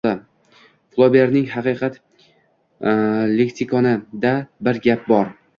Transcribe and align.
Floberning 0.95 1.43
“Haqiqat 1.51 2.01
leksikoni”da 3.35 4.35
bir 4.69 4.85
gap 4.89 5.07
bor 5.15 5.35